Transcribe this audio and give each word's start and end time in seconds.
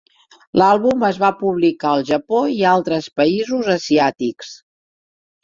L'àlbum 0.59 1.03
es 1.09 1.19
va 1.23 1.29
publicar 1.41 1.91
al 1.97 2.01
Japó 2.07 2.39
i 2.55 2.57
a 2.65 2.73
altres 2.79 3.11
països 3.23 3.71
asiàtics. 3.77 4.51